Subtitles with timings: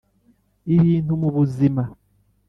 [0.75, 1.83] ibintu mubuzima